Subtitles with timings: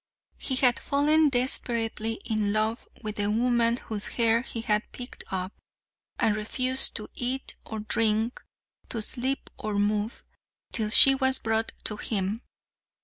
[0.39, 5.51] He had fallen desperately in love with the woman whose hair he had picked up,
[6.17, 8.41] and refused to eat, or drink,
[8.91, 10.23] or sleep, or move,
[10.73, 12.41] till she was brought to him.